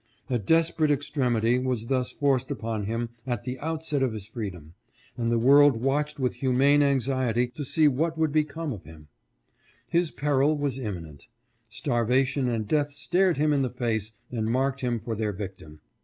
A 0.31 0.39
desperate 0.39 0.89
extremity 0.89 1.59
was 1.59 1.85
thus 1.85 2.09
forced 2.09 2.47
senator 2.47 2.59
sumner's 2.61 2.85
speech. 2.85 3.11
527 3.25 3.27
upon 3.27 3.35
him 3.35 3.35
at 3.37 3.43
the 3.43 3.59
outset 3.63 4.01
of 4.01 4.13
his 4.13 4.25
freedom, 4.25 4.73
and 5.15 5.31
the 5.31 5.37
world 5.37 5.77
watched 5.79 6.19
with 6.19 6.33
humane 6.37 6.81
anxiety 6.81 7.45
to 7.53 7.63
see 7.63 7.87
what 7.87 8.17
would 8.17 8.31
become 8.31 8.73
of 8.73 8.83
him. 8.85 9.09
His 9.87 10.09
peril 10.09 10.57
was 10.57 10.79
imminent. 10.79 11.27
Starvation 11.69 12.49
and 12.49 12.67
death 12.67 12.95
stared 12.95 13.37
him 13.37 13.53
in 13.53 13.61
the 13.61 13.69
face 13.69 14.11
and 14.31 14.47
marked 14.49 14.81
him 14.81 14.99
for 14.99 15.13
their 15.13 15.33
victim. 15.33 15.81